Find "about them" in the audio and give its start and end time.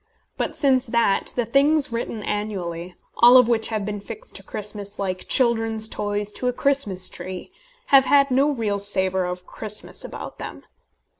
10.03-10.63